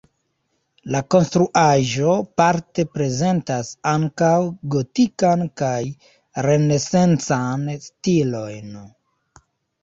[0.93, 4.31] La konstruaĵo parte prezentas ankaŭ
[4.77, 5.75] gotikan kaj
[6.49, 8.75] renesancan stilojn.